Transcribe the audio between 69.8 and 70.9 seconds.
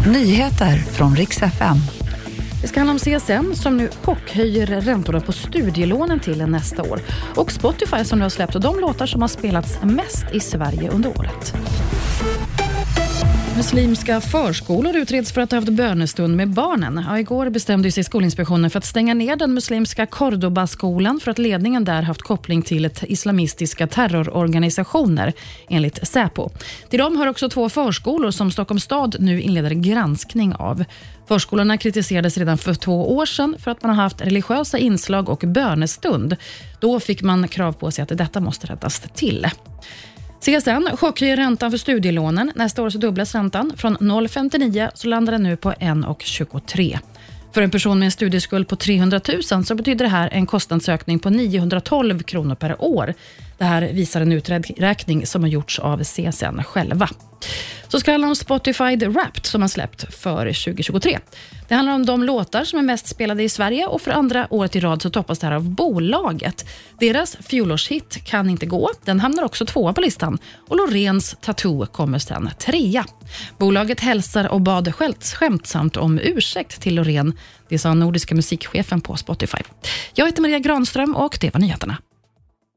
på listan och